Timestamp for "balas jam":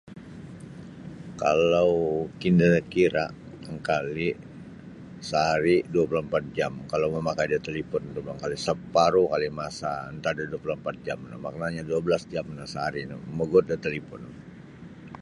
12.03-12.45